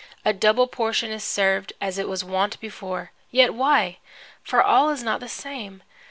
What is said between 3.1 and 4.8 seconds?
Yet why? For